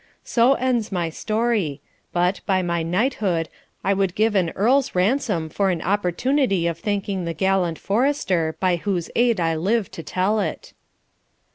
[0.23, 1.79] So ends my story;
[2.11, 3.49] but, by my knighthood,
[3.83, 8.77] I would give an earl's ransom for an opportunity of thanking the gallant forester by
[8.77, 10.73] whose aid I live to tell it.'